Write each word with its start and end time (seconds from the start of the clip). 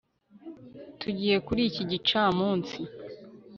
Tugiye 0.99 1.37
kuri 1.45 1.61
iki 1.69 1.83
gicamunsi 1.91 2.77